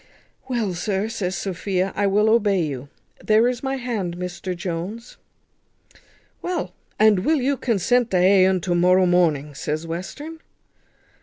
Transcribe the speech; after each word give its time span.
"Well, 0.49 0.73
sir," 0.73 1.09
says 1.09 1.35
Sophia, 1.37 1.93
"I 1.95 2.07
will 2.07 2.27
obey 2.27 2.59
you. 2.63 2.89
There 3.23 3.47
is 3.47 3.61
my 3.61 3.75
hand, 3.75 4.17
Mr 4.17 4.55
Jones." 4.57 5.17
"Well, 6.41 6.73
and 6.97 7.19
will 7.19 7.39
you 7.39 7.55
consent 7.55 8.09
to 8.09 8.17
ha 8.17 8.47
un 8.49 8.61
to 8.61 8.73
morrow 8.73 9.05
morning?" 9.05 9.53
says 9.53 9.85
Western. 9.85 10.39